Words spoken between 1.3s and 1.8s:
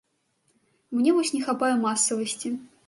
не хапае